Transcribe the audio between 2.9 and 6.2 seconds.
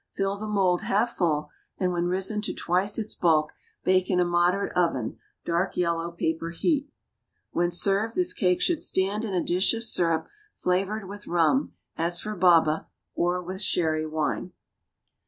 its bulk, bake in a moderate oven, dark yellow